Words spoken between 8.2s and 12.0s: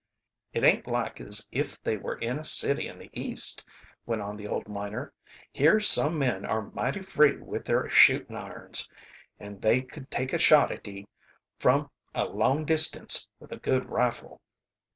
irons. And they could take a shot at ye from